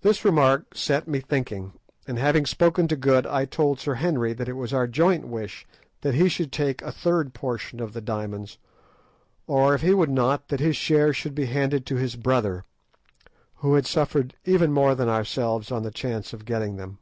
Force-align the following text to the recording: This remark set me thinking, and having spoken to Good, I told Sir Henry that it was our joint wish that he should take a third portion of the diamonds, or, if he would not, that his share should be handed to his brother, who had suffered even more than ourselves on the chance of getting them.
This 0.00 0.24
remark 0.24 0.74
set 0.74 1.06
me 1.06 1.20
thinking, 1.20 1.74
and 2.06 2.18
having 2.18 2.46
spoken 2.46 2.88
to 2.88 2.96
Good, 2.96 3.26
I 3.26 3.44
told 3.44 3.78
Sir 3.78 3.96
Henry 3.96 4.32
that 4.32 4.48
it 4.48 4.54
was 4.54 4.72
our 4.72 4.86
joint 4.86 5.28
wish 5.28 5.66
that 6.00 6.14
he 6.14 6.30
should 6.30 6.50
take 6.50 6.80
a 6.80 6.90
third 6.90 7.34
portion 7.34 7.78
of 7.78 7.92
the 7.92 8.00
diamonds, 8.00 8.56
or, 9.46 9.74
if 9.74 9.82
he 9.82 9.92
would 9.92 10.08
not, 10.08 10.48
that 10.48 10.60
his 10.60 10.78
share 10.78 11.12
should 11.12 11.34
be 11.34 11.44
handed 11.44 11.84
to 11.84 11.96
his 11.96 12.16
brother, 12.16 12.64
who 13.56 13.74
had 13.74 13.86
suffered 13.86 14.34
even 14.46 14.72
more 14.72 14.94
than 14.94 15.10
ourselves 15.10 15.70
on 15.70 15.82
the 15.82 15.90
chance 15.90 16.32
of 16.32 16.46
getting 16.46 16.76
them. 16.76 16.96